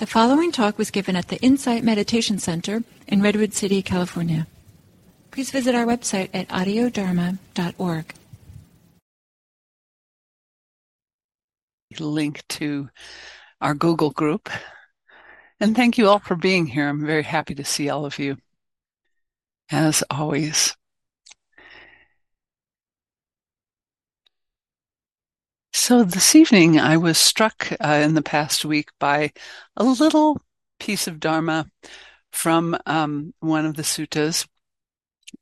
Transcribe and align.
The 0.00 0.06
following 0.06 0.50
talk 0.50 0.78
was 0.78 0.90
given 0.90 1.14
at 1.14 1.28
the 1.28 1.36
Insight 1.42 1.84
Meditation 1.84 2.38
Center 2.38 2.82
in 3.06 3.20
Redwood 3.20 3.52
City, 3.52 3.82
California. 3.82 4.46
Please 5.30 5.50
visit 5.50 5.74
our 5.74 5.84
website 5.84 6.30
at 6.32 6.48
audiodharma.org. 6.48 8.14
Link 11.98 12.42
to 12.48 12.88
our 13.60 13.74
Google 13.74 14.10
group. 14.12 14.48
And 15.60 15.76
thank 15.76 15.98
you 15.98 16.08
all 16.08 16.20
for 16.20 16.34
being 16.34 16.66
here. 16.66 16.88
I'm 16.88 17.04
very 17.04 17.22
happy 17.22 17.54
to 17.56 17.64
see 17.66 17.90
all 17.90 18.06
of 18.06 18.18
you, 18.18 18.38
as 19.70 20.02
always. 20.08 20.74
So 25.90 26.04
this 26.04 26.36
evening, 26.36 26.78
I 26.78 26.96
was 26.98 27.18
struck 27.18 27.72
uh, 27.80 28.00
in 28.04 28.14
the 28.14 28.22
past 28.22 28.64
week 28.64 28.90
by 29.00 29.32
a 29.76 29.82
little 29.82 30.40
piece 30.78 31.08
of 31.08 31.18
Dharma 31.18 31.66
from 32.30 32.78
um, 32.86 33.34
one 33.40 33.66
of 33.66 33.74
the 33.74 33.82
suttas 33.82 34.46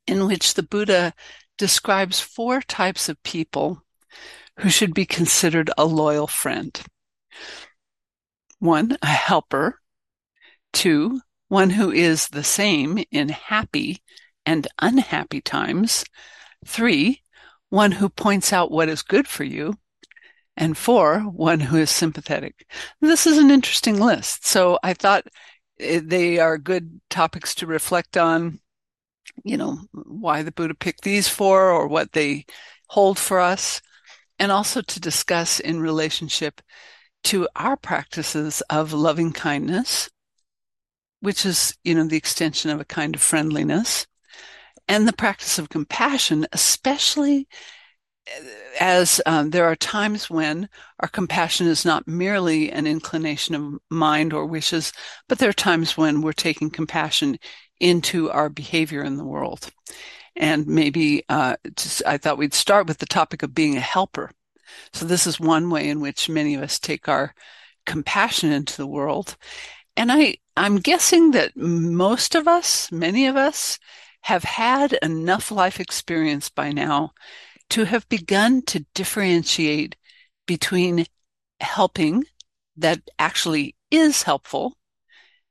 in 0.07 0.25
which 0.25 0.55
the 0.55 0.63
Buddha 0.63 1.13
describes 1.59 2.19
four 2.19 2.61
types 2.61 3.09
of 3.09 3.21
people 3.21 3.83
who 4.61 4.71
should 4.71 4.95
be 4.95 5.05
considered 5.05 5.69
a 5.77 5.85
loyal 5.85 6.25
friend. 6.25 6.81
One, 8.57 8.97
a 9.03 9.05
helper. 9.05 9.79
Two, 10.73 11.21
one 11.49 11.69
who 11.69 11.91
is 11.91 12.27
the 12.29 12.43
same 12.43 13.03
in 13.11 13.29
happy 13.29 14.01
and 14.47 14.67
unhappy 14.81 15.41
times. 15.41 16.05
Three, 16.65 17.21
one 17.69 17.91
who 17.91 18.09
points 18.09 18.51
out 18.51 18.71
what 18.71 18.89
is 18.89 19.03
good 19.03 19.27
for 19.27 19.43
you 19.43 19.75
and 20.59 20.77
four, 20.77 21.21
one 21.21 21.61
who 21.61 21.77
is 21.77 21.89
sympathetic. 21.89 22.67
This 22.99 23.25
is 23.25 23.37
an 23.37 23.49
interesting 23.49 23.99
list. 23.99 24.45
So 24.45 24.77
I 24.83 24.93
thought 24.93 25.25
eh, 25.79 26.01
they 26.03 26.37
are 26.37 26.57
good 26.57 26.99
topics 27.09 27.55
to 27.55 27.65
reflect 27.65 28.17
on, 28.17 28.59
you 29.43 29.55
know, 29.55 29.79
why 29.93 30.43
the 30.43 30.51
Buddha 30.51 30.75
picked 30.75 31.03
these 31.03 31.29
four 31.29 31.71
or 31.71 31.87
what 31.87 32.11
they 32.11 32.45
hold 32.89 33.17
for 33.17 33.39
us, 33.39 33.81
and 34.37 34.51
also 34.51 34.81
to 34.81 34.99
discuss 34.99 35.61
in 35.61 35.79
relationship 35.79 36.61
to 37.23 37.47
our 37.55 37.77
practices 37.77 38.61
of 38.69 38.91
loving 38.91 39.31
kindness, 39.31 40.09
which 41.21 41.45
is, 41.45 41.77
you 41.85 41.95
know, 41.95 42.03
the 42.03 42.17
extension 42.17 42.69
of 42.69 42.81
a 42.81 42.85
kind 42.85 43.15
of 43.15 43.21
friendliness, 43.21 44.07
and 44.89 45.07
the 45.07 45.13
practice 45.13 45.57
of 45.57 45.69
compassion, 45.69 46.47
especially 46.51 47.47
as 48.79 49.21
um, 49.25 49.49
there 49.49 49.65
are 49.65 49.75
times 49.75 50.29
when 50.29 50.69
our 50.99 51.07
compassion 51.07 51.67
is 51.67 51.85
not 51.85 52.07
merely 52.07 52.71
an 52.71 52.87
inclination 52.87 53.55
of 53.55 53.79
mind 53.89 54.33
or 54.33 54.45
wishes, 54.45 54.93
but 55.27 55.39
there 55.39 55.49
are 55.49 55.53
times 55.53 55.97
when 55.97 56.21
we're 56.21 56.33
taking 56.33 56.69
compassion 56.69 57.37
into 57.79 58.29
our 58.31 58.49
behavior 58.49 59.03
in 59.03 59.17
the 59.17 59.25
world. 59.25 59.69
And 60.35 60.67
maybe 60.67 61.23
uh, 61.29 61.57
just, 61.75 62.01
I 62.05 62.17
thought 62.17 62.37
we'd 62.37 62.53
start 62.53 62.87
with 62.87 62.99
the 62.99 63.05
topic 63.05 63.43
of 63.43 63.55
being 63.55 63.75
a 63.75 63.81
helper. 63.81 64.31
So 64.93 65.05
this 65.05 65.27
is 65.27 65.39
one 65.39 65.69
way 65.69 65.89
in 65.89 65.99
which 65.99 66.29
many 66.29 66.55
of 66.55 66.61
us 66.61 66.79
take 66.79 67.09
our 67.09 67.33
compassion 67.85 68.51
into 68.51 68.77
the 68.77 68.87
world. 68.87 69.35
And 69.97 70.11
I, 70.11 70.37
I'm 70.55 70.77
guessing 70.77 71.31
that 71.31 71.57
most 71.57 72.35
of 72.35 72.47
us, 72.47 72.91
many 72.91 73.27
of 73.27 73.35
us, 73.35 73.79
have 74.21 74.43
had 74.43 74.93
enough 75.01 75.51
life 75.51 75.79
experience 75.79 76.49
by 76.49 76.71
now 76.71 77.13
to 77.69 77.85
have 77.85 78.07
begun 78.09 78.61
to 78.63 78.85
differentiate 78.93 79.95
between 80.45 81.05
helping 81.61 82.23
that 82.77 83.01
actually 83.19 83.75
is 83.91 84.23
helpful 84.23 84.77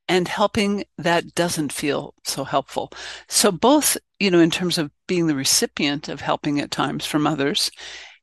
and 0.09 0.27
helping 0.27 0.85
that 0.97 1.35
doesn't 1.35 1.73
feel 1.73 2.15
so 2.25 2.45
helpful. 2.45 2.91
So 3.29 3.53
both, 3.53 3.97
you 4.19 4.31
know, 4.31 4.41
in 4.41 4.51
terms 4.51 4.79
of 4.79 4.91
being 5.07 5.27
the 5.27 5.35
recipient 5.35 6.09
of 6.09 6.23
helping 6.23 6.59
at 6.61 6.71
times 6.71 7.05
from 7.05 7.27
others 7.27 7.71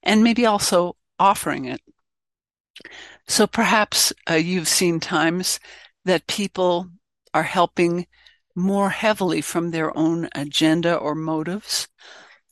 and 0.02 0.24
maybe 0.24 0.46
also 0.46 0.96
offering 1.20 1.66
it. 1.66 1.82
So 3.28 3.48
perhaps 3.48 4.12
uh, 4.30 4.36
you've 4.36 4.68
seen 4.68 5.00
times 5.00 5.60
that 6.06 6.28
people 6.28 6.90
are 7.34 7.44
helping 7.44 8.08
more 8.56 8.90
heavily 8.90 9.42
from 9.42 9.72
their 9.72 9.96
own 9.98 10.30
agenda 10.34 10.96
or 10.96 11.14
motives 11.14 11.88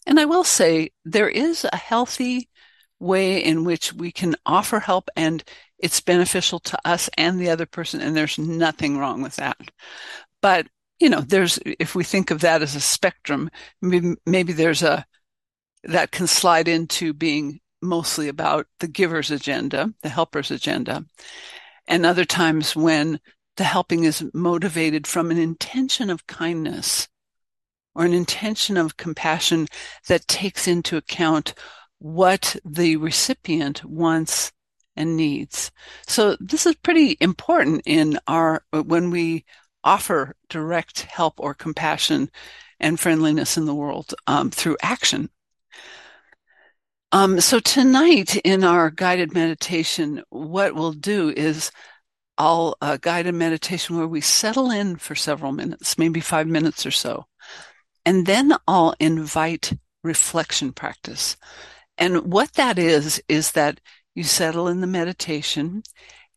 and 0.06 0.20
I 0.20 0.26
will 0.26 0.44
say 0.44 0.92
there 1.06 1.30
is 1.30 1.66
a 1.72 1.78
healthy 1.78 2.50
way 3.00 3.44
in 3.44 3.64
which 3.64 3.94
we 3.94 4.12
can 4.12 4.36
offer 4.46 4.80
help 4.80 5.10
and 5.16 5.44
it's 5.78 6.00
beneficial 6.00 6.60
to 6.60 6.80
us 6.86 7.10
and 7.18 7.40
the 7.40 7.50
other 7.50 7.66
person. 7.66 8.00
And 8.00 8.16
there's 8.16 8.40
nothing 8.40 8.98
wrong 8.98 9.22
with 9.22 9.36
that. 9.36 9.58
But, 10.42 10.68
you 11.00 11.10
know, 11.10 11.20
there's, 11.20 11.60
if 11.66 11.94
we 11.94 12.06
think 12.06 12.32
of 12.32 12.42
that 12.42 12.62
as 12.62 12.76
a 12.76 12.80
spectrum, 12.80 13.50
maybe, 13.82 14.54
there's 14.54 14.82
a, 14.82 15.06
that 15.84 16.12
can 16.12 16.28
slide 16.28 16.70
into 16.70 17.14
being 17.14 17.60
mostly 17.82 18.30
about 18.30 18.68
the 18.80 18.88
giver's 18.88 19.30
agenda, 19.30 19.94
the 20.02 20.10
helper's 20.10 20.52
agenda. 20.52 21.06
And 21.86 22.06
other 22.06 22.24
times 22.24 22.76
when 22.76 23.20
the 23.58 23.66
helping 23.66 24.06
is 24.06 24.24
motivated 24.34 25.06
from 25.06 25.32
an 25.32 25.38
intention 25.38 26.10
of 26.10 26.26
kindness 26.28 27.10
or 27.96 28.06
an 28.06 28.14
intention 28.14 28.78
of 28.78 28.98
compassion 28.98 29.68
that 30.08 30.28
takes 30.28 30.68
into 30.68 30.98
account 30.98 31.54
what 32.00 32.56
the 32.66 32.98
recipient 32.98 33.84
wants 33.86 34.52
and 34.96 35.16
needs. 35.16 35.72
So 36.08 36.36
this 36.40 36.66
is 36.66 36.76
pretty 36.76 37.18
important 37.20 37.84
in 37.86 38.20
our, 38.28 38.64
when 38.72 39.10
we 39.10 39.46
offer 39.84 40.36
direct 40.50 41.02
help 41.02 41.36
or 41.40 41.54
compassion 41.54 42.30
and 42.80 43.00
friendliness 43.00 43.58
in 43.58 43.66
the 43.66 43.76
world 43.76 44.14
um, 44.28 44.52
through 44.52 44.78
action. 44.82 45.30
Um, 47.12 47.40
so 47.40 47.60
tonight 47.60 48.36
in 48.38 48.64
our 48.64 48.90
guided 48.90 49.34
meditation, 49.34 50.24
what 50.30 50.74
we'll 50.74 50.94
do 50.94 51.30
is 51.30 51.72
I'll 52.38 52.76
uh, 52.82 52.98
guide 53.00 53.28
a 53.28 53.32
meditation 53.32 53.96
where 53.96 54.08
we 54.08 54.22
settle 54.22 54.72
in 54.72 54.96
for 54.96 55.14
several 55.14 55.52
minutes, 55.52 55.98
maybe 55.98 56.20
five 56.20 56.48
minutes 56.48 56.86
or 56.86 56.92
so. 56.92 57.26
And 58.06 58.26
then 58.26 58.54
I'll 58.68 58.96
invite 59.00 59.74
reflection 60.04 60.74
practice. 60.74 61.38
And 61.98 62.32
what 62.32 62.54
that 62.54 62.78
is, 62.78 63.22
is 63.28 63.52
that 63.54 63.80
you 64.16 64.24
settle 64.24 64.68
in 64.68 64.82
the 64.82 64.88
meditation 64.88 65.84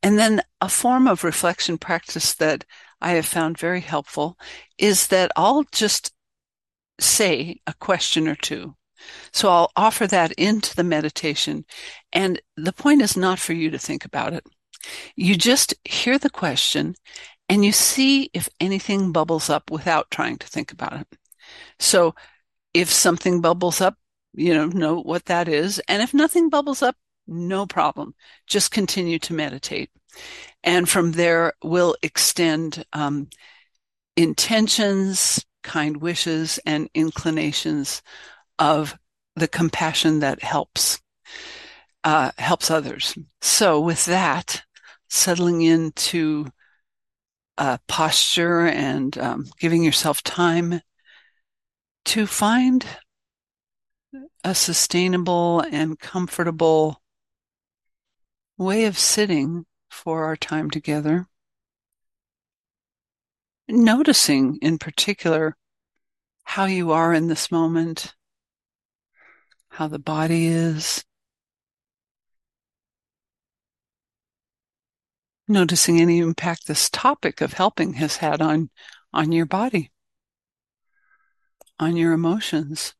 and 0.03 0.19
then 0.19 0.43
a 0.61 0.69
form 0.69 1.09
of 1.09 1.25
reflection 1.25 1.79
practice 1.79 2.35
that 2.35 2.65
I 3.01 3.13
have 3.13 3.27
found 3.27 3.59
very 3.59 3.81
helpful 3.81 4.39
is 4.79 5.09
that 5.09 5.33
I'll 5.37 5.65
just 5.73 6.13
say 7.01 7.61
a 7.67 7.75
question 7.75 8.29
or 8.29 8.37
two. 8.37 8.77
So 9.33 9.49
I'll 9.49 9.73
offer 9.77 10.07
that 10.07 10.33
into 10.33 10.75
the 10.75 10.85
meditation. 10.85 11.65
And 12.13 12.41
the 12.57 12.73
point 12.73 13.03
is 13.03 13.17
not 13.17 13.39
for 13.39 13.53
you 13.53 13.71
to 13.71 13.79
think 13.79 14.05
about 14.05 14.33
it. 14.33 14.45
You 15.17 15.37
just 15.37 15.75
hear 15.85 16.19
the 16.19 16.31
question 16.31 16.95
and 17.49 17.65
you 17.65 17.73
see 17.73 18.31
if 18.33 18.49
anything 18.61 19.13
bubbles 19.13 19.51
up 19.51 19.71
without 19.71 20.11
trying 20.11 20.39
to 20.39 20.47
think 20.47 20.73
about 20.73 20.95
it. 21.01 21.07
So 21.79 22.15
if 22.75 22.91
something 22.91 23.41
bubbles 23.41 23.81
up, 23.81 23.97
you 24.35 24.55
know, 24.55 24.67
know 24.67 25.01
what 25.01 25.27
that 25.27 25.49
is. 25.49 25.81
And 25.89 26.03
if 26.03 26.13
nothing 26.13 26.51
bubbles 26.51 26.83
up, 26.83 26.97
no 27.27 27.67
problem. 27.67 28.15
Just 28.47 28.71
continue 28.71 29.19
to 29.21 29.35
meditate. 29.35 29.91
And 30.63 30.89
from 30.89 31.13
there, 31.13 31.55
we'll 31.63 31.97
extend 32.03 32.85
um, 32.93 33.29
intentions, 34.17 35.45
kind 35.63 35.97
wishes, 35.97 36.59
and 36.67 36.89
inclinations 36.95 38.03
of 38.59 38.97
the 39.37 39.49
compassion 39.49 40.21
that 40.21 40.43
helps 40.43 41.01
uh, 42.05 42.31
helps 42.39 42.71
others. 42.71 43.19
So, 43.43 43.81
with 43.81 44.05
that, 44.05 44.63
settling 45.09 45.63
into 45.63 46.47
uh, 47.59 47.79
posture 47.89 48.67
and 48.67 49.17
um, 49.19 49.47
giving 49.59 49.83
yourself 49.83 50.23
time 50.23 50.81
to 52.07 52.25
find 52.25 52.87
a 54.45 54.55
sustainable 54.55 55.61
and 55.73 55.99
comfortable 55.99 57.03
way 58.57 58.85
of 58.85 58.97
sitting 58.97 59.67
for 59.91 60.25
our 60.25 60.37
time 60.37 60.71
together. 60.71 61.27
Noticing 63.69 64.57
in 64.63 64.79
particular 64.79 65.57
how 66.45 66.67
you 66.67 66.93
are 66.93 67.13
in 67.13 67.27
this 67.27 67.51
moment, 67.51 68.15
how 69.69 69.89
the 69.89 69.99
body 69.99 70.47
is. 70.47 71.05
Noticing 75.49 76.01
any 76.01 76.21
impact 76.21 76.69
this 76.69 76.89
topic 76.89 77.41
of 77.41 77.55
helping 77.55 77.95
has 77.95 78.19
had 78.19 78.41
on, 78.41 78.71
on 79.13 79.33
your 79.33 79.47
body 79.47 79.91
on 81.79 81.97
your 81.97 82.13
emotions 82.13 82.95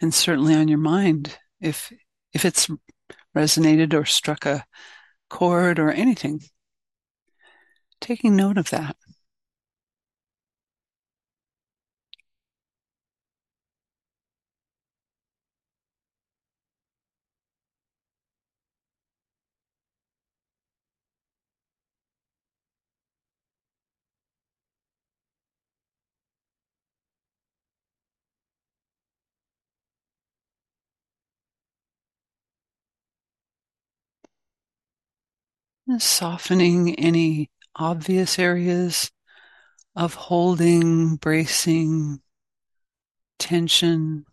and 0.00 0.12
certainly 0.12 0.54
on 0.54 0.68
your 0.68 0.78
mind 0.78 1.38
if 1.60 1.92
if 2.32 2.44
it's 2.44 2.68
resonated 3.36 3.94
or 3.94 4.04
struck 4.04 4.46
a 4.46 4.64
chord 5.28 5.78
or 5.78 5.90
anything 5.90 6.40
taking 8.00 8.36
note 8.36 8.58
of 8.58 8.70
that. 8.70 8.96
Softening 35.98 36.96
any 36.96 37.48
obvious 37.76 38.40
areas 38.40 39.10
of 39.94 40.14
holding, 40.14 41.16
bracing, 41.16 42.20
tension 43.38 44.26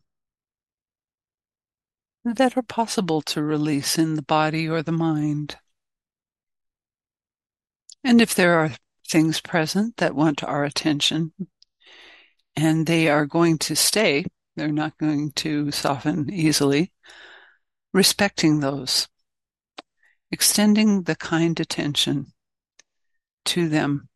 that 2.25 2.57
are 2.57 2.63
possible 2.63 3.21
to 3.21 3.43
release 3.43 3.97
in 3.97 4.15
the 4.15 4.21
body 4.23 4.67
or 4.67 4.81
the 4.81 4.91
mind. 4.91 5.57
And 8.03 8.19
if 8.19 8.33
there 8.33 8.55
are 8.55 8.71
things 9.07 9.39
present 9.39 9.97
that 9.97 10.15
want 10.15 10.43
our 10.43 10.63
attention 10.63 11.33
and 12.55 12.87
they 12.87 13.09
are 13.09 13.25
going 13.25 13.57
to 13.59 13.75
stay, 13.75 14.25
they're 14.55 14.71
not 14.71 14.97
going 14.97 15.31
to 15.33 15.71
soften 15.71 16.31
easily, 16.31 16.91
respecting 17.93 18.59
those 18.59 19.07
extending 20.33 21.03
the 21.03 21.15
kind 21.15 21.59
attention 21.59 22.25
to 23.45 23.69
them. 23.69 24.09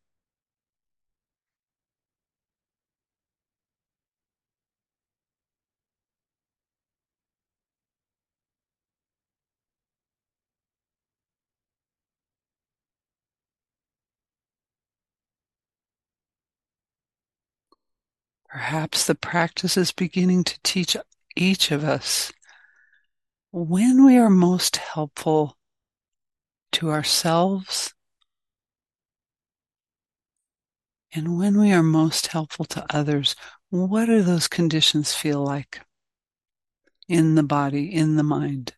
Perhaps 18.48 19.06
the 19.06 19.14
practice 19.14 19.76
is 19.76 19.92
beginning 19.92 20.42
to 20.42 20.58
teach 20.64 20.96
each 21.36 21.70
of 21.70 21.84
us 21.84 22.32
when 23.52 24.04
we 24.04 24.18
are 24.18 24.28
most 24.28 24.78
helpful 24.78 25.57
to 26.72 26.90
ourselves 26.90 27.94
and 31.12 31.38
when 31.38 31.58
we 31.58 31.72
are 31.72 31.82
most 31.82 32.28
helpful 32.28 32.64
to 32.66 32.84
others, 32.94 33.34
what 33.70 34.06
do 34.06 34.22
those 34.22 34.46
conditions 34.46 35.14
feel 35.14 35.42
like 35.42 35.80
in 37.08 37.34
the 37.34 37.42
body, 37.42 37.92
in 37.92 38.16
the 38.16 38.22
mind? 38.22 38.74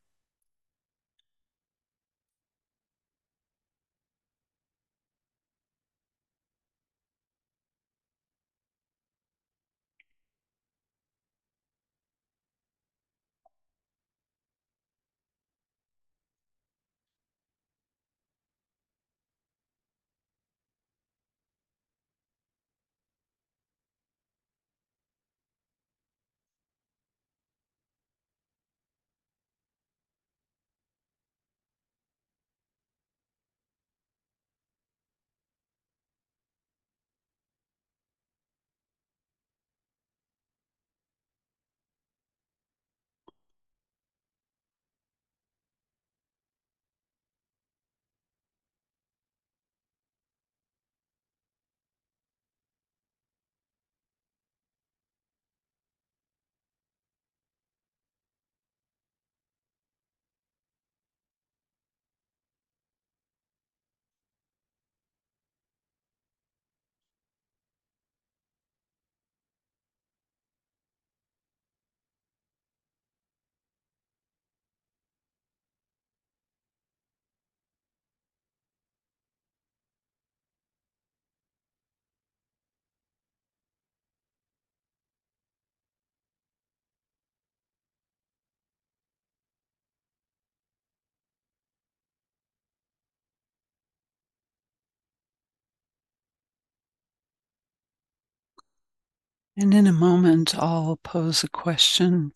And 99.61 99.75
in 99.75 99.87
a 99.87 99.93
moment, 99.93 100.55
I'll 100.55 100.99
pose 101.05 101.45
a 101.45 101.49
question 101.51 102.33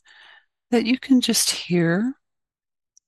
that 0.71 0.85
you 0.85 0.99
can 0.99 1.23
just 1.23 1.49
hear 1.53 2.13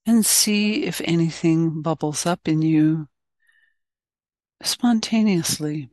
and 0.06 0.24
see 0.24 0.84
if 0.84 1.02
anything 1.04 1.82
bubbles 1.82 2.24
up 2.24 2.48
in 2.48 2.62
you 2.62 3.08
spontaneously. 4.62 5.90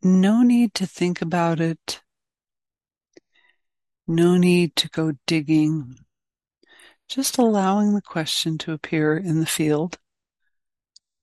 No 0.00 0.42
need 0.42 0.74
to 0.74 0.86
think 0.86 1.20
about 1.20 1.58
it. 1.58 2.00
No 4.06 4.36
need 4.36 4.76
to 4.76 4.88
go 4.88 5.14
digging. 5.26 5.96
Just 7.08 7.36
allowing 7.36 7.94
the 7.94 8.00
question 8.00 8.58
to 8.58 8.70
appear 8.70 9.16
in 9.16 9.40
the 9.40 9.44
field. 9.46 9.98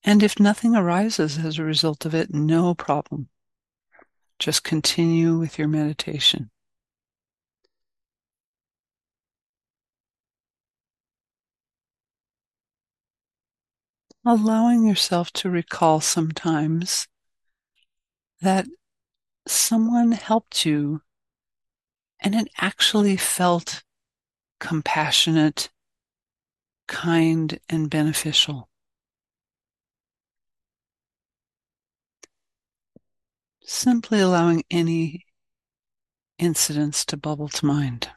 And 0.03 0.22
if 0.22 0.41
nothing 0.41 0.75
arises 0.75 1.38
as 1.38 1.58
a 1.58 1.63
result 1.63 2.05
of 2.05 2.13
it, 2.13 2.34
no 2.34 2.75
problem. 2.75 3.29
Just 4.41 4.63
continue 4.63 5.38
with 5.38 5.60
your 5.60 5.67
meditation. 5.67 6.50
Allowing 14.25 14.83
yourself 14.83 15.31
to 15.33 15.50
recall 15.51 16.01
sometimes 16.01 17.07
that 18.41 18.65
someone 19.48 20.13
helped 20.13 20.65
you 20.65 21.03
and 22.19 22.33
it 22.33 22.48
actually 22.57 23.17
felt 23.17 23.83
compassionate, 24.60 25.69
kind, 26.88 27.60
and 27.69 27.91
beneficial. 27.91 28.71
Simply 33.72 34.20
allowing 34.20 34.63
any 34.70 35.25
incidents 36.38 37.06
to 37.06 37.18
bubble 37.18 37.48
to 37.48 37.66
mind. 37.66 38.10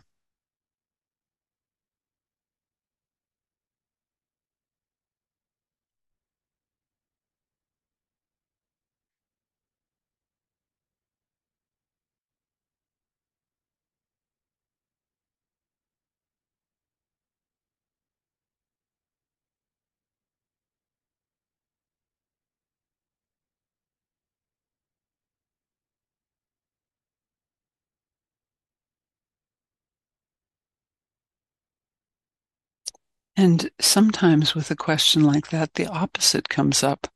And 33.36 33.70
sometimes 33.80 34.54
with 34.54 34.70
a 34.70 34.76
question 34.76 35.24
like 35.24 35.48
that, 35.50 35.74
the 35.74 35.86
opposite 35.86 36.48
comes 36.48 36.82
up. 36.82 37.08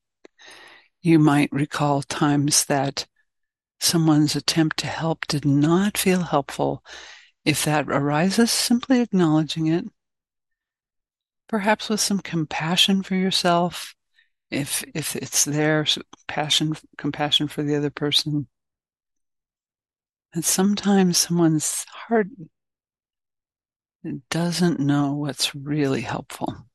You 1.00 1.18
might 1.18 1.52
recall 1.52 2.02
times 2.02 2.64
that 2.64 3.06
someone's 3.78 4.34
attempt 4.34 4.78
to 4.78 4.88
help 4.88 5.26
did 5.28 5.44
not 5.44 5.96
feel 5.96 6.22
helpful. 6.22 6.84
If 7.44 7.64
that 7.64 7.88
arises, 7.88 8.50
simply 8.50 9.00
acknowledging 9.00 9.68
it, 9.68 9.84
perhaps 11.48 11.88
with 11.88 12.00
some 12.00 12.18
compassion 12.18 13.02
for 13.02 13.14
yourself. 13.14 13.94
If, 14.50 14.82
if 14.94 15.14
it's 15.14 15.44
there, 15.44 15.86
passion, 16.26 16.74
compassion 16.96 17.48
for 17.48 17.62
the 17.62 17.76
other 17.76 17.90
person. 17.90 18.48
And 20.34 20.44
sometimes 20.44 21.18
someone's 21.18 21.84
heart 21.88 22.28
doesn't 24.30 24.80
know 24.80 25.14
what's 25.14 25.54
really 25.54 26.02
helpful. 26.02 26.67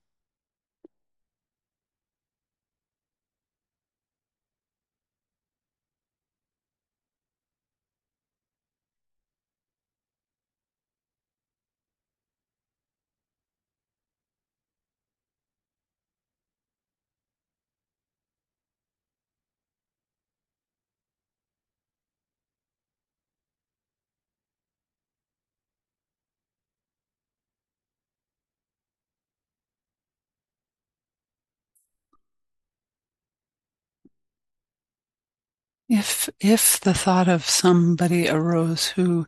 If, 35.96 36.28
if 36.40 36.80
the 36.80 36.96
thought 36.96 37.28
of 37.28 37.48
somebody 37.48 38.28
arose 38.28 38.88
who 38.88 39.28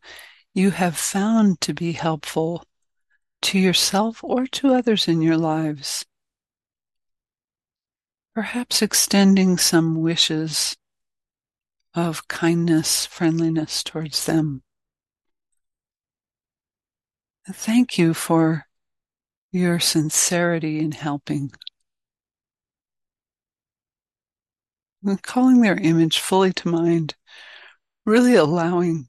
you 0.55 0.71
have 0.71 0.97
found 0.97 1.61
to 1.61 1.75
be 1.75 1.91
helpful 1.91 2.63
to 3.43 3.59
yourself 3.59 4.23
or 4.23 4.47
to 4.47 4.73
others 4.73 5.07
in 5.07 5.21
your 5.21 5.37
lives, 5.37 6.07
perhaps 8.33 8.81
extending 8.81 9.59
some 9.59 10.01
wishes 10.01 10.75
of 11.93 12.27
kindness, 12.27 13.05
friendliness 13.05 13.83
towards 13.83 14.25
them. 14.25 14.63
Thank 17.47 17.99
you 17.99 18.15
for 18.15 18.65
your 19.51 19.79
sincerity 19.79 20.79
in 20.79 20.93
helping. 20.93 21.51
And 25.05 25.21
calling 25.21 25.61
their 25.61 25.77
image 25.77 26.17
fully 26.17 26.51
to 26.53 26.67
mind, 26.67 27.15
really 28.05 28.33
allowing 28.33 29.07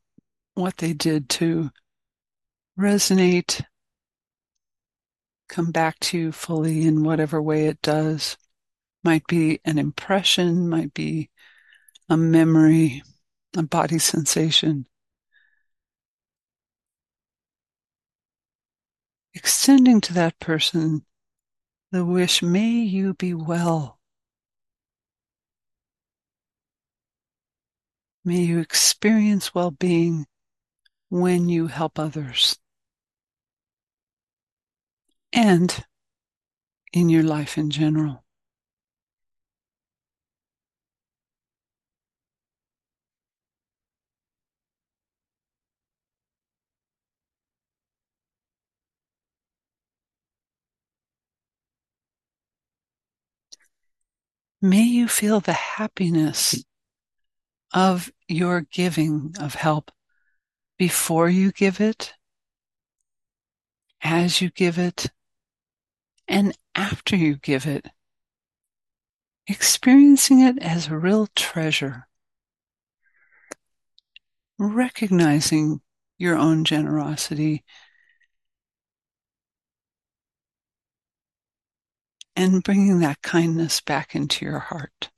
what 0.55 0.77
they 0.77 0.93
did 0.93 1.31
to 1.31 1.71
resonate, 2.79 3.65
come 5.49 5.71
back 5.71 5.99
to 6.01 6.19
you 6.19 6.33
fully 6.33 6.87
in 6.87 7.03
whatever 7.03 7.41
way 7.41 7.67
it 7.67 7.81
does. 7.81 8.37
Might 9.05 9.27
be 9.27 9.61
an 9.65 9.79
impression, 9.79 10.69
might 10.69 10.93
be 10.93 11.31
a 12.11 12.17
memory, 12.19 13.03
a 13.57 13.63
body 13.63 13.99
sensation. 13.99 14.87
Extending 19.33 20.03
to 20.03 20.13
that 20.13 20.39
person 20.41 21.07
the 21.91 22.05
wish, 22.05 22.43
may 22.43 22.69
you 22.69 23.15
be 23.15 23.33
well. 23.33 23.99
May 28.27 28.41
you 28.41 28.59
experience 28.59 29.55
well 29.55 29.71
being 29.71 30.27
when 31.11 31.49
you 31.49 31.69
help 31.69 31.97
others 31.97 32.59
and 35.33 35.85
in 36.93 37.09
your 37.09 37.23
life 37.23 37.57
in 37.57 37.71
general. 37.71 38.25
May 54.61 54.83
you 54.83 55.07
feel 55.07 55.39
the 55.39 55.53
happiness 55.53 56.65
of 57.73 58.11
your 58.29 58.63
giving 58.63 59.35
of 59.41 59.55
help 59.55 59.91
before 60.79 61.29
you 61.29 61.53
give 61.53 61.81
it, 61.81 62.15
as 64.03 64.41
you 64.41 64.51
give 64.51 64.79
it, 64.79 65.11
and 66.29 66.57
after 66.75 67.17
you 67.17 67.37
give 67.37 67.67
it, 67.67 67.89
experiencing 69.47 70.41
it 70.41 70.59
as 70.59 70.89
a 70.89 70.97
real 70.97 71.29
treasure, 71.35 72.09
recognizing 74.59 75.81
your 76.19 76.37
own 76.37 76.65
generosity 76.65 77.65
and 82.35 82.63
bringing 82.63 83.01
that 83.01 83.23
kindness 83.23 83.81
back 83.81 84.15
into 84.15 84.45
your 84.45 84.59
heart. 84.59 85.11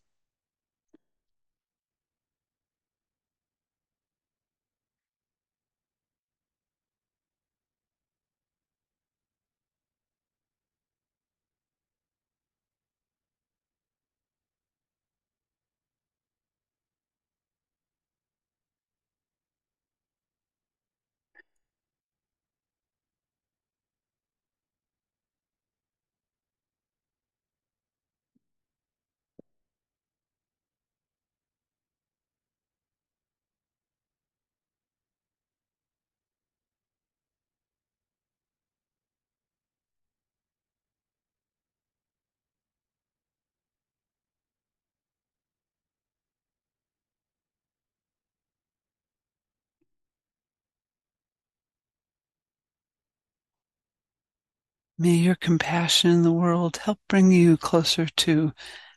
May 55.01 55.15
your 55.15 55.37
compassion 55.37 56.11
in 56.11 56.23
the 56.25 56.33
world 56.33 56.79
help 56.79 56.99
bring 57.09 57.31
you 57.31 57.57
closer 57.57 58.07
to 58.07 58.53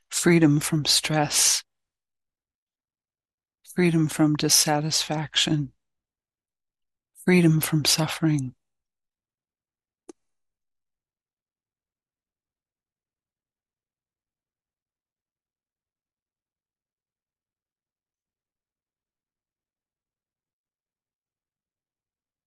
freedom 0.10 0.60
from 0.60 0.86
stress, 0.86 1.63
freedom 3.75 4.08
from 4.08 4.36
dissatisfaction, 4.36 5.74
freedom 7.24 7.62
from 7.62 7.86
suffering. 7.86 8.55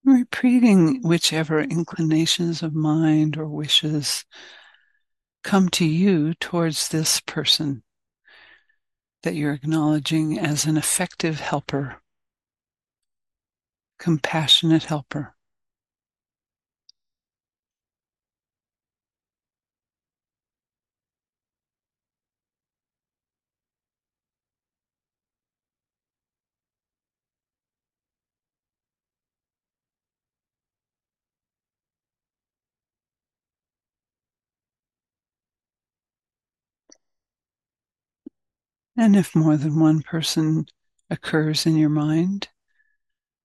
Repeating 0.05 1.01
whichever 1.01 1.61
inclinations 1.61 2.63
of 2.63 2.75
mind 2.75 3.39
or 3.39 3.49
wishes 3.49 4.27
come 5.43 5.71
to 5.71 5.87
you 5.87 6.35
towards 6.35 6.89
this 6.89 7.21
person 7.21 7.83
that 9.23 9.35
you're 9.35 9.55
acknowledging 9.55 10.39
as 10.39 10.67
an 10.67 10.77
effective 10.77 11.41
helper, 11.41 12.03
compassionate 13.99 14.85
helper. 14.85 15.34
And 38.97 39.17
if 39.17 39.35
more 39.35 39.57
than 39.57 39.81
one 39.81 40.03
person 40.03 40.67
occurs 41.11 41.67
in 41.67 41.77
your 41.77 41.91
mind, 41.91 42.49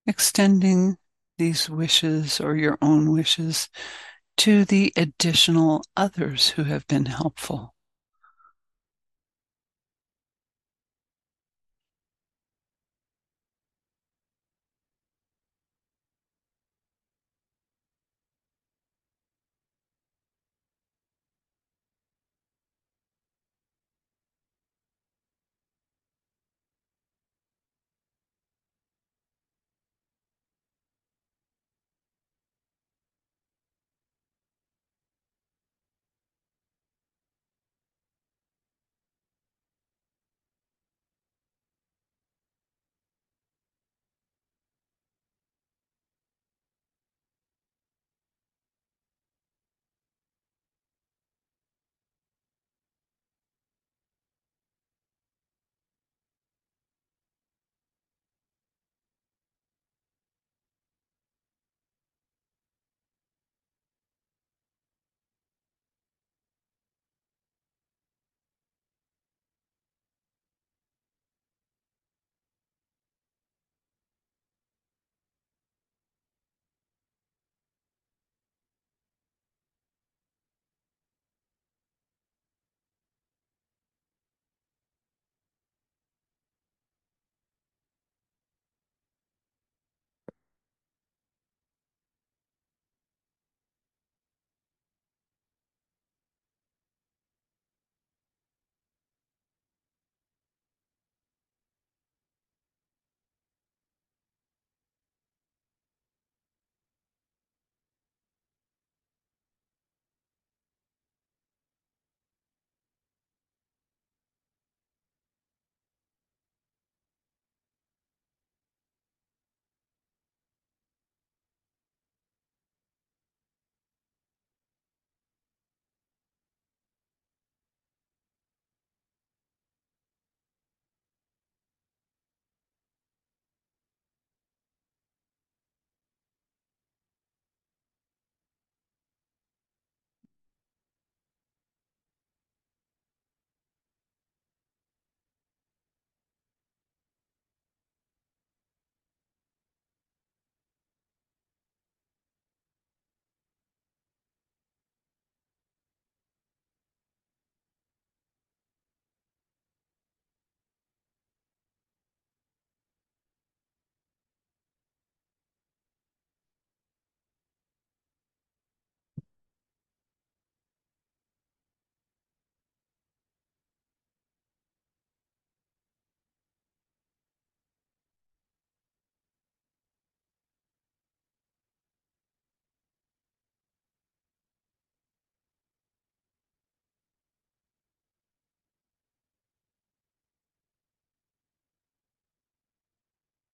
extending 0.06 0.98
these 1.38 1.70
wishes 1.70 2.40
or 2.40 2.56
your 2.56 2.78
own 2.82 3.12
wishes 3.12 3.70
to 4.38 4.66
the 4.66 4.94
additional 4.96 5.84
others 5.98 6.50
who 6.50 6.64
have 6.64 6.88
been 6.88 7.06
helpful. 7.06 7.74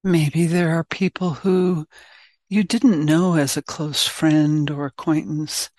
Maybe 0.05 0.45
there 0.45 0.77
are 0.77 0.83
people 0.83 1.31
who 1.31 1.87
you 2.47 2.63
didn't 2.63 3.03
know 3.03 3.33
as 3.37 3.57
a 3.57 3.63
close 3.63 4.07
friend 4.07 4.69
or 4.69 4.85
acquaintance, 4.85 5.71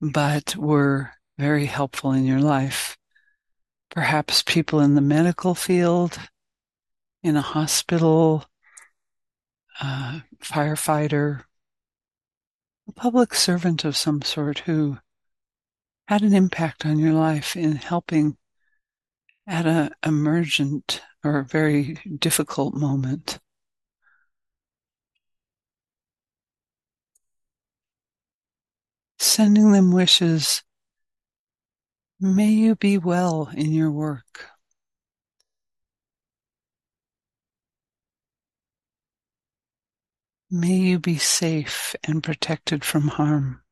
but 0.00 0.56
were 0.56 1.10
very 1.36 1.66
helpful 1.66 2.12
in 2.12 2.24
your 2.24 2.40
life. 2.40 2.96
Perhaps 3.90 4.42
people 4.44 4.80
in 4.80 4.94
the 4.94 5.02
medical 5.02 5.54
field, 5.54 6.18
in 7.22 7.36
a 7.36 7.42
hospital, 7.42 8.46
a 9.82 10.22
firefighter, 10.42 11.44
a 12.88 12.92
public 12.92 13.34
servant 13.34 13.84
of 13.84 13.98
some 13.98 14.22
sort 14.22 14.60
who 14.60 14.96
had 16.08 16.22
an 16.22 16.32
impact 16.32 16.86
on 16.86 16.98
your 16.98 17.12
life 17.12 17.54
in 17.54 17.76
helping 17.76 18.38
at 19.46 19.66
a 19.66 19.90
emergent 20.04 21.02
or 21.24 21.38
a 21.38 21.44
very 21.44 21.98
difficult 22.18 22.74
moment. 22.74 23.38
Sending 29.18 29.72
them 29.72 29.92
wishes. 29.92 30.62
May 32.18 32.50
you 32.50 32.74
be 32.76 32.98
well 32.98 33.50
in 33.54 33.72
your 33.72 33.90
work. 33.90 34.50
May 40.50 40.76
you 40.76 40.98
be 40.98 41.16
safe 41.16 41.94
and 42.02 42.22
protected 42.22 42.84
from 42.84 43.08
harm. 43.08 43.62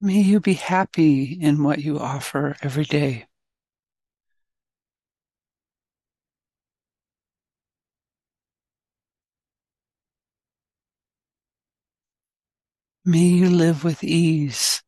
May 0.00 0.20
you 0.20 0.38
be 0.38 0.54
happy 0.54 1.36
in 1.40 1.64
what 1.64 1.80
you 1.80 1.98
offer 1.98 2.56
every 2.62 2.84
day. 2.84 3.26
May 13.04 13.24
you 13.24 13.50
live 13.50 13.82
with 13.82 14.04
ease, 14.04 14.82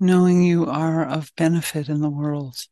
knowing 0.00 0.42
you 0.42 0.64
are 0.64 1.04
of 1.04 1.30
benefit 1.36 1.90
in 1.90 2.00
the 2.00 2.08
world. 2.08 2.66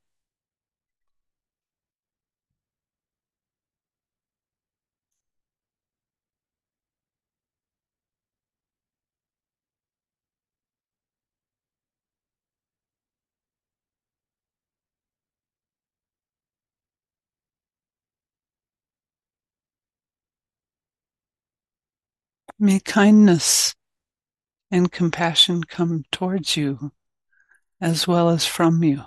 May 22.64 22.80
kindness 22.80 23.74
and 24.70 24.90
compassion 24.90 25.64
come 25.64 26.04
towards 26.10 26.56
you 26.56 26.92
as 27.78 28.08
well 28.08 28.30
as 28.30 28.46
from 28.46 28.82
you. 28.82 29.04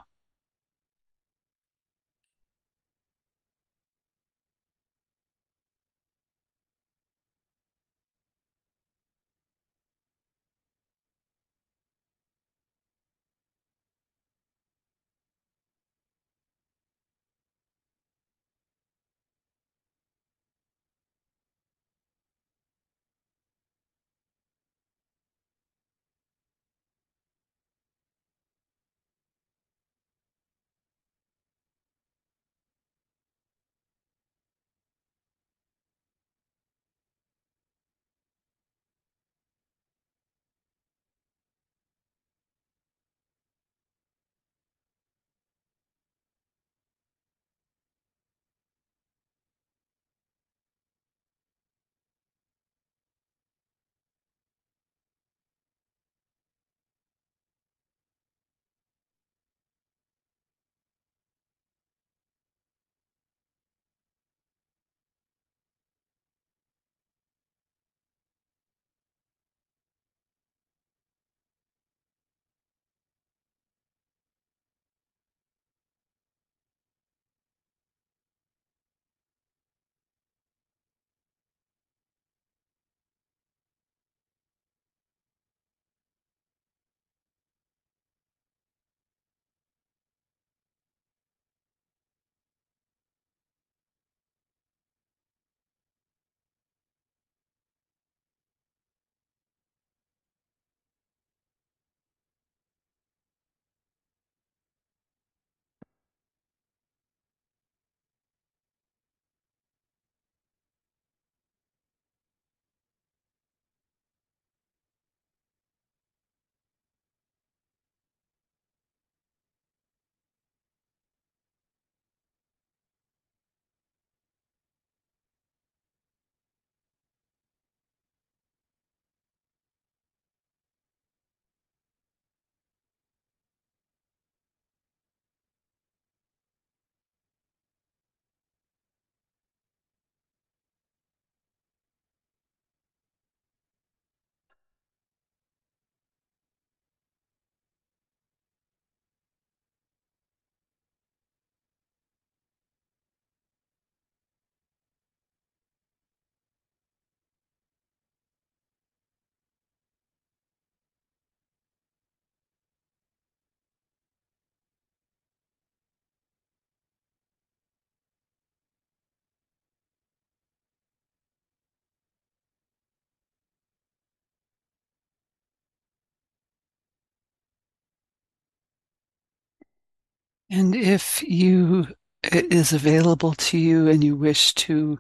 And 180.50 180.76
if 180.76 181.22
you 181.24 181.88
it 182.24 182.52
is 182.52 182.74
available 182.74 183.34
to 183.34 183.58
you 183.58 183.88
and 183.88 184.04
you 184.04 184.16
wish 184.16 184.54
to 184.54 185.00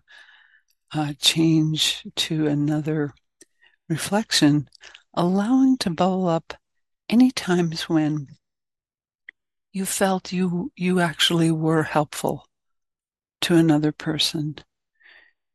uh, 0.93 1.13
change 1.19 2.05
to 2.15 2.47
another 2.47 3.13
reflection, 3.89 4.69
allowing 5.13 5.77
to 5.77 5.89
bubble 5.89 6.27
up 6.27 6.53
any 7.09 7.31
times 7.31 7.89
when 7.89 8.27
you 9.71 9.85
felt 9.85 10.31
you 10.31 10.71
you 10.75 10.99
actually 10.99 11.51
were 11.51 11.83
helpful 11.83 12.45
to 13.41 13.55
another 13.55 13.91
person. 13.91 14.57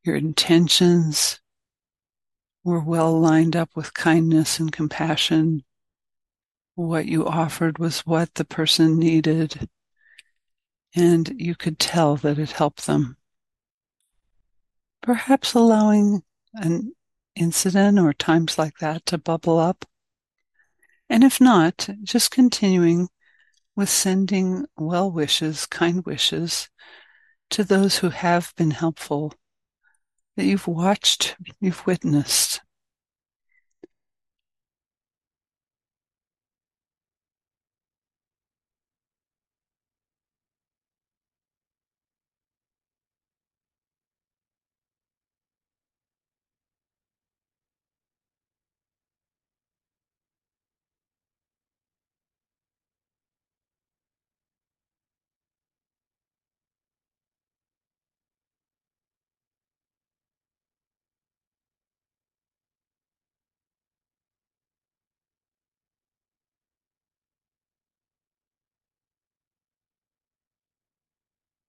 Your 0.05 0.17
intentions 0.17 1.41
were 2.65 2.81
well 2.81 3.19
lined 3.19 3.57
up 3.57 3.71
with 3.75 3.95
kindness 3.95 4.59
and 4.59 4.73
compassion. 4.73 5.65
What 6.75 7.07
you 7.07 7.27
offered 7.27 7.79
was 7.79 8.01
what 8.01 8.35
the 8.35 8.45
person 8.45 8.99
needed 8.99 9.69
and 10.95 11.33
you 11.41 11.55
could 11.55 11.79
tell 11.79 12.17
that 12.17 12.39
it 12.39 12.53
helped 12.53 12.87
them. 12.87 13.17
Perhaps 15.03 15.55
allowing 15.55 16.23
an 16.55 16.93
incident 17.35 17.99
or 17.99 18.13
times 18.13 18.59
like 18.59 18.79
that 18.79 19.07
to 19.07 19.19
bubble 19.19 19.59
up. 19.59 19.85
And 21.09 21.25
if 21.25 21.41
not, 21.41 21.89
just 22.03 22.31
continuing 22.31 23.09
with 23.75 23.89
sending 23.89 24.67
well 24.77 25.11
wishes, 25.11 25.67
kind 25.67 26.05
wishes 26.05 26.69
to 27.51 27.65
those 27.65 27.99
who 27.99 28.11
have 28.11 28.53
been 28.57 28.71
helpful, 28.71 29.33
that 30.37 30.45
you've 30.45 30.67
watched, 30.67 31.37
you've 31.61 31.87
witnessed. 31.87 32.61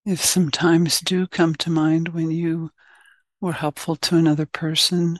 If 0.06 0.22
some 0.22 0.50
times 0.50 1.00
do 1.00 1.26
come 1.26 1.54
to 1.56 1.70
mind 1.70 2.08
when 2.08 2.30
you 2.30 2.70
were 3.40 3.52
helpful 3.52 3.96
to 3.96 4.16
another 4.16 4.44
person, 4.44 5.18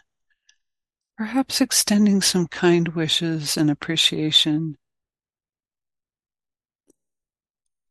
perhaps 1.17 1.63
extending 1.63 2.21
some 2.21 2.47
kind 2.49 2.89
wishes 2.89 3.57
and 3.57 3.71
appreciation. 3.71 4.77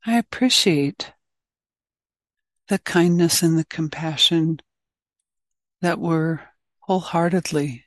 I 0.06 0.18
appreciate 0.20 1.14
the 2.68 2.78
kindness 2.78 3.42
and 3.42 3.58
the 3.58 3.66
compassion 3.66 4.60
that 5.82 6.00
were 6.00 6.42
wholeheartedly 6.80 7.86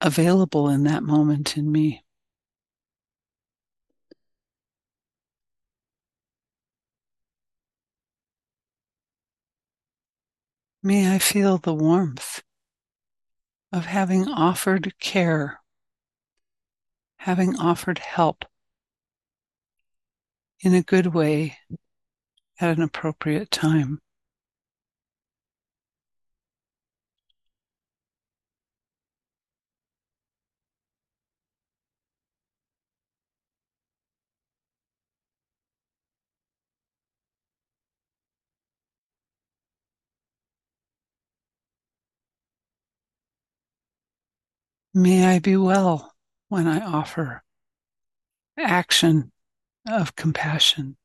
available 0.00 0.68
in 0.68 0.84
that 0.84 1.02
moment 1.02 1.56
in 1.56 1.72
me. 1.72 2.04
May 10.82 11.12
I 11.12 11.18
feel 11.18 11.58
the 11.58 11.74
warmth 11.74 12.42
of 13.72 13.86
having 13.86 14.28
offered 14.28 14.96
care, 15.00 15.60
having 17.16 17.58
offered 17.58 17.98
help 17.98 18.44
in 20.60 20.74
a 20.74 20.82
good 20.82 21.08
way 21.08 21.58
at 22.60 22.76
an 22.76 22.82
appropriate 22.82 23.50
time. 23.50 24.00
May 44.98 45.36
I 45.36 45.38
be 45.38 45.56
well 45.56 46.12
when 46.48 46.66
I 46.66 46.80
offer 46.80 47.44
action 48.58 49.30
of 49.88 50.16
compassion 50.16 50.96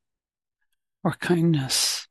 or 1.03 1.11
kindness. 1.11 2.02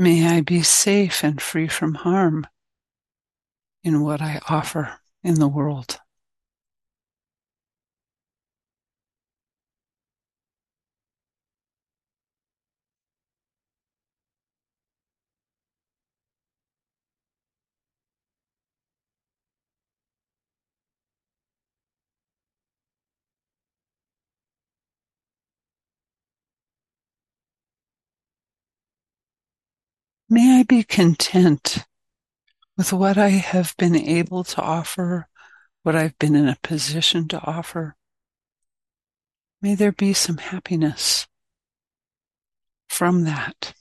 May 0.00 0.26
I 0.26 0.40
be 0.40 0.62
safe 0.62 1.22
and 1.22 1.42
free 1.42 1.68
from 1.68 1.92
harm 1.92 2.46
in 3.84 4.00
what 4.00 4.22
I 4.22 4.40
offer 4.48 4.98
in 5.22 5.34
the 5.34 5.46
world. 5.46 6.00
May 30.32 30.60
I 30.60 30.62
be 30.62 30.84
content 30.84 31.84
with 32.76 32.92
what 32.92 33.18
I 33.18 33.30
have 33.30 33.74
been 33.76 33.96
able 33.96 34.44
to 34.44 34.62
offer, 34.62 35.26
what 35.82 35.96
I've 35.96 36.16
been 36.20 36.36
in 36.36 36.46
a 36.46 36.56
position 36.62 37.26
to 37.28 37.44
offer. 37.44 37.96
May 39.60 39.74
there 39.74 39.90
be 39.90 40.12
some 40.12 40.36
happiness 40.36 41.26
from 42.88 43.24
that. 43.24 43.74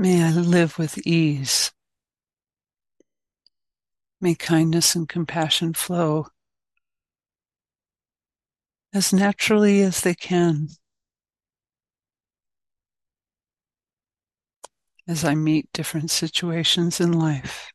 May 0.00 0.24
I 0.24 0.30
live 0.30 0.78
with 0.78 0.96
ease. 1.06 1.72
May 4.18 4.34
kindness 4.34 4.94
and 4.94 5.06
compassion 5.06 5.74
flow 5.74 6.28
as 8.94 9.12
naturally 9.12 9.82
as 9.82 10.00
they 10.00 10.14
can 10.14 10.68
as 15.06 15.22
I 15.22 15.34
meet 15.34 15.70
different 15.74 16.10
situations 16.10 16.98
in 16.98 17.12
life. 17.12 17.70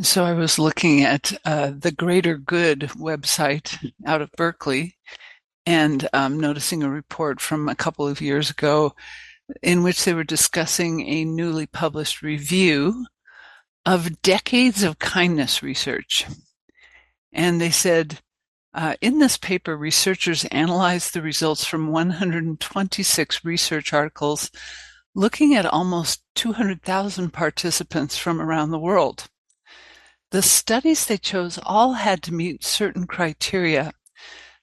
So 0.00 0.24
I 0.24 0.32
was 0.32 0.58
looking 0.58 1.02
at 1.02 1.34
uh, 1.44 1.72
the 1.78 1.92
Greater 1.92 2.38
Good 2.38 2.80
website 2.96 3.92
out 4.06 4.22
of 4.22 4.32
Berkeley 4.38 4.96
and 5.66 6.08
um, 6.14 6.40
noticing 6.40 6.82
a 6.82 6.88
report 6.88 7.42
from 7.42 7.68
a 7.68 7.74
couple 7.74 8.08
of 8.08 8.22
years 8.22 8.48
ago 8.48 8.94
in 9.62 9.82
which 9.82 10.02
they 10.02 10.14
were 10.14 10.24
discussing 10.24 11.06
a 11.06 11.26
newly 11.26 11.66
published 11.66 12.22
review 12.22 13.04
of 13.84 14.22
decades 14.22 14.82
of 14.82 14.98
kindness 14.98 15.62
research. 15.62 16.24
And 17.30 17.60
they 17.60 17.70
said, 17.70 18.20
uh, 18.72 18.94
in 19.02 19.18
this 19.18 19.36
paper, 19.36 19.76
researchers 19.76 20.46
analyzed 20.46 21.12
the 21.12 21.20
results 21.20 21.66
from 21.66 21.92
126 21.92 23.44
research 23.44 23.92
articles 23.92 24.50
looking 25.14 25.54
at 25.54 25.66
almost 25.66 26.22
200,000 26.36 27.30
participants 27.30 28.16
from 28.16 28.40
around 28.40 28.70
the 28.70 28.78
world. 28.78 29.28
The 30.32 30.40
studies 30.40 31.04
they 31.04 31.18
chose 31.18 31.58
all 31.62 31.92
had 31.92 32.22
to 32.22 32.32
meet 32.32 32.64
certain 32.64 33.06
criteria, 33.06 33.92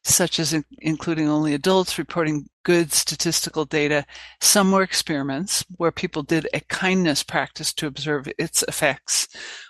such 0.04 0.40
as 0.40 0.52
in, 0.52 0.66
including 0.80 1.30
only 1.30 1.54
adults 1.54 2.00
reporting 2.00 2.50
good 2.64 2.92
statistical 2.92 3.66
data. 3.66 4.04
Some 4.42 4.72
were 4.72 4.82
experiments 4.82 5.64
where 5.78 5.92
people 5.92 6.24
did 6.24 6.48
a 6.56 6.62
kindness 6.62 7.22
practice 7.22 7.72
to 7.74 7.86
observe 7.86 8.28
its 8.40 8.64
effects, 8.64 9.28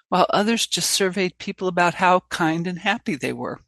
while 0.08 0.26
others 0.30 0.68
just 0.68 0.89
surveyed 0.89 1.38
people 1.38 1.68
about 1.68 1.95
how 1.95 2.22
kind 2.30 2.66
and 2.66 2.80
happy 2.80 3.16
they 3.16 3.34
were. 3.34 3.60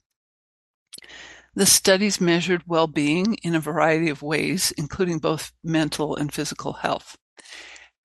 The 1.54 1.66
studies 1.66 2.22
measured 2.22 2.64
well-being 2.66 3.34
in 3.44 3.56
a 3.56 3.60
variety 3.60 4.08
of 4.08 4.22
ways, 4.22 4.72
including 4.78 5.20
both 5.20 5.52
mental 5.66 6.16
and 6.16 6.34
physical 6.34 6.72
health. 6.72 7.18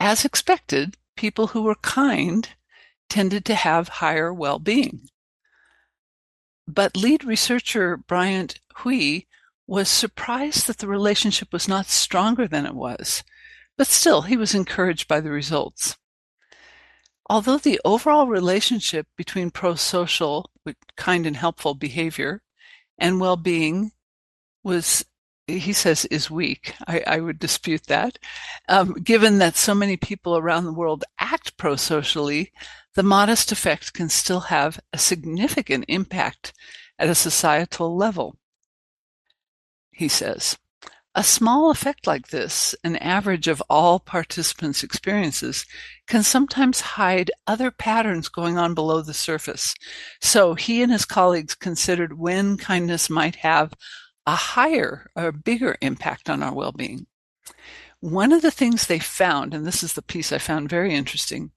As 0.01 0.25
expected, 0.25 0.97
people 1.17 1.47
who 1.47 1.63
were 1.63 1.77
kind 1.77 2.49
tended 3.09 3.45
to 3.47 3.55
have 3.55 3.89
higher 3.89 4.33
well-being. 4.33 5.09
But 6.67 6.97
lead 6.97 7.25
researcher 7.25 7.97
Bryant 7.97 8.61
Hui 8.77 9.21
was 9.67 9.89
surprised 9.89 10.67
that 10.67 10.79
the 10.79 10.89
relationship 10.89 11.53
was 11.53 11.69
not 11.69 11.87
stronger 11.87 12.47
than 12.47 12.67
it 12.67 12.75
was, 12.75 13.23
but 13.77 13.87
still 13.87 14.23
he 14.23 14.37
was 14.37 14.55
encouraged 14.55 15.09
by 15.09 15.21
the 15.21 15.31
results. 15.31 15.97
Although 17.29 17.59
the 17.59 17.81
overall 17.85 18.29
relationship 18.29 19.07
between 19.17 19.51
pro-social, 19.51 20.51
kind 20.97 21.27
and 21.27 21.37
helpful 21.37 21.75
behavior, 21.75 22.43
and 22.99 23.21
well-being 23.21 23.93
was 24.63 25.05
he 25.49 25.73
says 25.73 26.05
is 26.07 26.29
weak. 26.29 26.75
I, 26.89 27.05
I 27.07 27.21
would 27.21 27.39
dispute 27.39 27.87
that. 27.87 28.19
Um, 28.69 28.95
given 28.95 29.39
that 29.39 29.57
so 29.57 29.75
many 29.77 29.97
people 29.97 30.37
around 30.37 30.65
the 30.65 30.73
world 30.73 31.05
act 31.21 31.57
pro-socially, 31.57 32.53
the 32.97 33.03
modest 33.03 33.53
effect 33.53 33.93
can 33.93 34.09
still 34.09 34.41
have 34.41 34.81
a 34.93 34.99
significant 34.99 35.85
impact 35.87 36.53
at 36.99 37.09
a 37.09 37.15
societal 37.15 37.95
level. 37.95 38.37
He 39.93 40.09
says, 40.09 40.59
a 41.15 41.23
small 41.23 41.71
effect 41.71 42.07
like 42.07 42.29
this, 42.29 42.75
an 42.85 42.97
average 42.97 43.49
of 43.49 43.63
all 43.71 44.01
participants' 44.01 44.83
experiences, 44.83 45.67
can 46.07 46.23
sometimes 46.23 46.81
hide 46.81 47.31
other 47.47 47.71
patterns 47.71 48.29
going 48.29 48.59
on 48.59 48.75
below 48.75 49.03
the 49.03 49.15
surface. 49.15 49.75
So 50.21 50.55
he 50.55 50.83
and 50.83 50.91
his 50.91 51.05
colleagues 51.05 51.55
considered 51.55 52.19
when 52.19 52.57
kindness 52.57 53.09
might 53.09 53.37
have 53.37 53.73
a 54.27 54.35
higher 54.35 55.11
or 55.15 55.33
bigger 55.33 55.77
impact 55.81 56.29
on 56.29 56.43
our 56.43 56.55
well-being. 56.55 57.07
One 58.01 58.33
of 58.33 58.43
the 58.43 58.51
things 58.51 58.87
they 58.87 58.99
found, 58.99 59.55
and 59.55 59.67
this 59.67 59.83
is 59.83 59.95
the 59.95 60.03
piece 60.03 60.33
I 60.33 60.39
found 60.39 60.69
very 60.69 60.95
interesting, 60.95 61.51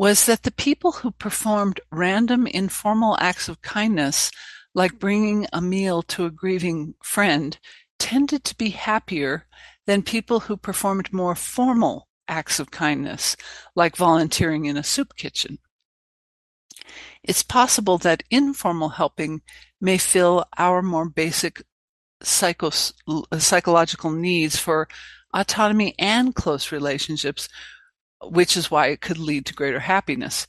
was 0.00 0.24
that 0.24 0.44
the 0.44 0.50
people 0.50 0.92
who 0.92 1.10
performed 1.10 1.78
random 1.92 2.46
informal 2.46 3.18
acts 3.20 3.50
of 3.50 3.60
kindness, 3.60 4.30
like 4.74 4.98
bringing 4.98 5.46
a 5.52 5.60
meal 5.60 6.00
to 6.00 6.24
a 6.24 6.30
grieving 6.30 6.94
friend, 7.04 7.58
tended 7.98 8.42
to 8.42 8.56
be 8.56 8.70
happier 8.70 9.46
than 9.86 10.02
people 10.02 10.40
who 10.40 10.56
performed 10.56 11.12
more 11.12 11.34
formal 11.34 12.08
acts 12.28 12.58
of 12.58 12.70
kindness, 12.70 13.36
like 13.76 13.94
volunteering 13.94 14.64
in 14.64 14.78
a 14.78 14.82
soup 14.82 15.14
kitchen. 15.16 15.58
It's 17.22 17.42
possible 17.42 17.98
that 17.98 18.22
informal 18.30 18.88
helping 18.88 19.42
may 19.82 19.98
fill 19.98 20.46
our 20.56 20.80
more 20.80 21.10
basic 21.10 21.62
psychos- 22.24 22.94
psychological 23.38 24.12
needs 24.12 24.56
for 24.56 24.88
autonomy 25.34 25.94
and 25.98 26.34
close 26.34 26.72
relationships, 26.72 27.50
which 28.22 28.56
is 28.56 28.70
why 28.70 28.88
it 28.88 29.00
could 29.00 29.18
lead 29.18 29.46
to 29.46 29.54
greater 29.54 29.80
happiness. 29.80 30.46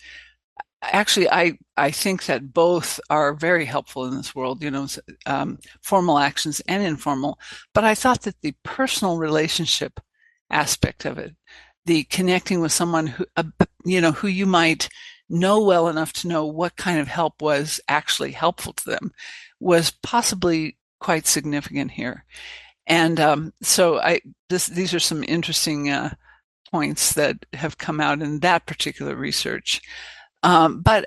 Actually, 0.83 1.29
I, 1.29 1.57
I 1.77 1.91
think 1.91 2.25
that 2.25 2.53
both 2.53 2.99
are 3.09 3.33
very 3.33 3.65
helpful 3.65 4.05
in 4.05 4.17
this 4.17 4.33
world, 4.33 4.63
you 4.63 4.71
know, 4.71 4.87
um, 5.27 5.59
formal 5.81 6.17
actions 6.17 6.59
and 6.67 6.83
informal. 6.83 7.37
But 7.73 7.83
I 7.83 7.93
thought 7.93 8.23
that 8.23 8.41
the 8.41 8.55
personal 8.63 9.17
relationship 9.17 9.99
aspect 10.49 11.05
of 11.05 11.17
it, 11.19 11.35
the 11.85 12.03
connecting 12.05 12.61
with 12.61 12.71
someone 12.71 13.07
who, 13.07 13.25
uh, 13.37 13.43
you 13.85 14.01
know, 14.01 14.11
who 14.11 14.27
you 14.27 14.45
might 14.45 14.89
know 15.29 15.63
well 15.63 15.87
enough 15.87 16.13
to 16.13 16.27
know 16.27 16.45
what 16.45 16.75
kind 16.75 16.99
of 16.99 17.07
help 17.07 17.41
was 17.41 17.79
actually 17.87 18.31
helpful 18.31 18.73
to 18.73 18.85
them 18.85 19.11
was 19.59 19.91
possibly 20.03 20.77
quite 20.99 21.25
significant 21.25 21.91
here. 21.91 22.25
And 22.87 23.19
um, 23.19 23.53
so 23.61 23.99
I 23.99 24.21
this, 24.49 24.67
these 24.67 24.93
are 24.93 24.99
some 24.99 25.23
interesting 25.23 25.89
uh, 25.89 26.13
points 26.71 27.13
that 27.13 27.45
have 27.53 27.77
come 27.77 27.99
out 27.99 28.21
in 28.21 28.39
that 28.39 28.65
particular 28.65 29.15
research. 29.15 29.81
Um, 30.43 30.81
but 30.81 31.05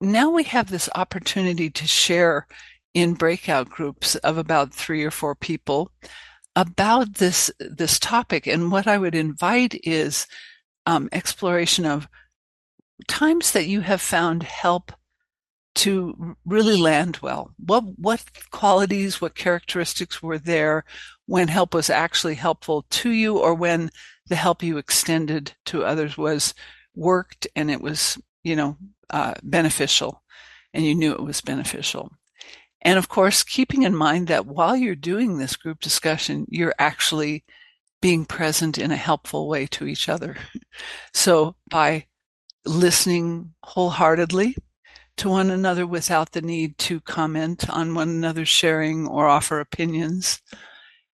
now 0.00 0.30
we 0.30 0.44
have 0.44 0.70
this 0.70 0.88
opportunity 0.94 1.70
to 1.70 1.86
share 1.86 2.46
in 2.94 3.14
breakout 3.14 3.68
groups 3.68 4.14
of 4.16 4.38
about 4.38 4.74
three 4.74 5.04
or 5.04 5.10
four 5.10 5.34
people 5.34 5.90
about 6.54 7.14
this 7.14 7.50
this 7.60 7.98
topic. 7.98 8.46
And 8.46 8.72
what 8.72 8.86
I 8.86 8.98
would 8.98 9.14
invite 9.14 9.78
is 9.84 10.26
um, 10.86 11.08
exploration 11.12 11.84
of 11.84 12.08
times 13.06 13.52
that 13.52 13.66
you 13.66 13.82
have 13.82 14.00
found 14.00 14.42
help 14.42 14.92
to 15.76 16.36
really 16.44 16.76
land 16.76 17.18
well? 17.22 17.52
What 17.58 17.84
what 17.98 18.24
qualities, 18.50 19.20
what 19.20 19.34
characteristics 19.34 20.22
were 20.22 20.38
there 20.38 20.84
when 21.26 21.48
help 21.48 21.74
was 21.74 21.90
actually 21.90 22.34
helpful 22.34 22.86
to 22.90 23.10
you, 23.10 23.38
or 23.38 23.54
when 23.54 23.90
the 24.26 24.36
help 24.36 24.62
you 24.62 24.78
extended 24.78 25.52
to 25.66 25.84
others 25.84 26.16
was 26.16 26.54
worked 26.94 27.46
and 27.54 27.70
it 27.70 27.80
was 27.80 28.18
you 28.42 28.56
know 28.56 28.76
uh, 29.10 29.34
beneficial, 29.42 30.22
and 30.74 30.84
you 30.84 30.94
knew 30.94 31.12
it 31.12 31.22
was 31.22 31.40
beneficial. 31.40 32.10
And 32.82 32.98
of 32.98 33.08
course, 33.08 33.42
keeping 33.42 33.82
in 33.82 33.96
mind 33.96 34.28
that 34.28 34.46
while 34.46 34.76
you're 34.76 34.94
doing 34.94 35.38
this 35.38 35.56
group 35.56 35.80
discussion, 35.80 36.46
you're 36.48 36.74
actually 36.78 37.44
being 38.00 38.24
present 38.24 38.78
in 38.78 38.92
a 38.92 38.96
helpful 38.96 39.48
way 39.48 39.66
to 39.66 39.86
each 39.86 40.08
other. 40.08 40.36
So 41.14 41.56
by 41.70 42.04
listening 42.66 43.54
wholeheartedly, 43.62 44.56
to 45.16 45.28
one 45.28 45.50
another 45.50 45.86
without 45.86 46.32
the 46.32 46.42
need 46.42 46.76
to 46.78 47.00
comment 47.00 47.68
on 47.70 47.94
one 47.94 48.08
another's 48.08 48.48
sharing 48.48 49.06
or 49.06 49.26
offer 49.26 49.60
opinions. 49.60 50.40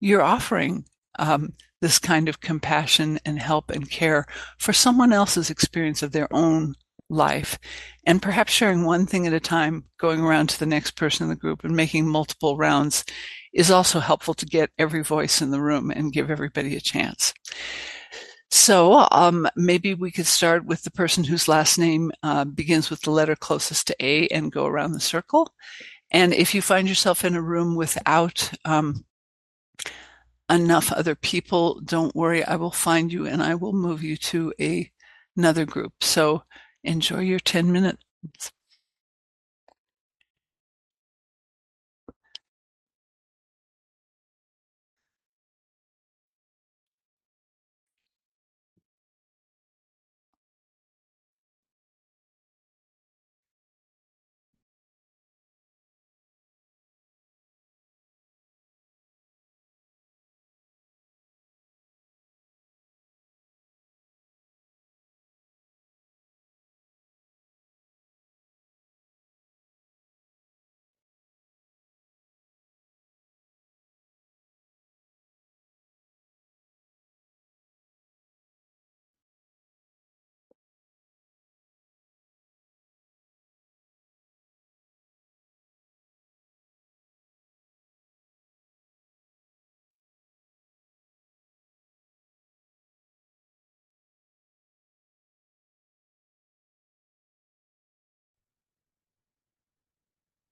You're 0.01 0.22
offering 0.22 0.84
um, 1.18 1.53
this 1.80 1.98
kind 1.98 2.28
of 2.28 2.40
compassion 2.40 3.18
and 3.24 3.38
help 3.38 3.70
and 3.70 3.90
care 3.90 4.26
for 4.59 4.72
someone 4.72 5.12
else's 5.12 5.51
experience 5.51 6.03
of 6.03 6.12
their 6.12 6.32
own 6.32 6.74
life. 7.09 7.59
And 8.07 8.22
perhaps 8.22 8.53
sharing 8.53 8.84
one 8.84 9.07
thing 9.07 9.26
at 9.26 9.32
a 9.32 9.40
time, 9.40 9.84
going 9.98 10.20
around 10.20 10.48
to 10.51 10.59
the 10.59 10.66
next 10.66 10.92
person 10.92 11.24
in 11.24 11.30
the 11.30 11.36
group 11.36 11.64
and 11.64 11.74
making 11.76 12.07
multiple 12.07 12.57
rounds 12.57 13.05
is 13.53 13.70
also 13.70 14.01
helpful 14.01 14.34
to 14.34 14.46
get 14.46 14.70
every 14.78 15.03
voice 15.03 15.42
in 15.42 15.51
the 15.51 15.61
room 15.61 15.90
and 15.90 16.12
give 16.12 16.30
everybody 16.30 16.76
a 16.76 16.80
chance. 16.80 17.34
So 18.51 19.07
um, 19.12 19.48
maybe 19.55 19.94
we 19.94 20.11
could 20.11 20.26
start 20.26 20.64
with 20.64 20.82
the 20.82 20.90
person 20.90 21.22
whose 21.22 21.46
last 21.46 21.78
name 21.78 22.11
uh, 22.22 22.44
begins 22.44 22.90
with 22.90 23.01
the 23.03 23.12
letter 23.12 23.36
closest 23.36 23.86
to 23.86 23.96
A 24.05 24.26
and 24.28 24.51
go 24.51 24.66
around 24.66 24.92
the 24.92 25.01
circle. 25.01 25.55
And 26.11 26.34
if 26.34 26.55
you 26.55 26.61
find 26.61 26.88
yourself 26.88 27.24
in 27.24 27.36
a 27.36 27.42
room 27.42 27.76
without 27.76 28.51
um, 28.64 29.05
enough 30.51 30.90
other 30.90 31.14
people, 31.14 31.80
don't 31.80 32.14
worry, 32.16 32.44
I 32.44 32.57
will 32.57 32.72
find 32.72 33.12
you 33.12 33.26
and 33.26 33.40
I 33.42 33.55
will 33.55 33.72
move 33.72 34.03
you 34.03 34.16
to 34.16 34.53
a, 34.61 34.90
another 35.36 35.64
group. 35.64 35.92
So 36.01 36.42
enjoy 36.82 37.20
your 37.20 37.38
10 37.38 37.70
minutes. 37.70 38.03